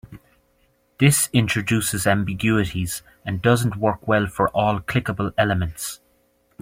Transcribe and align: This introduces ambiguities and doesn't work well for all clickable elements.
This 0.97 1.29
introduces 1.31 2.07
ambiguities 2.07 3.03
and 3.23 3.39
doesn't 3.39 3.75
work 3.75 4.07
well 4.07 4.25
for 4.25 4.49
all 4.49 4.79
clickable 4.79 5.31
elements. 5.37 6.01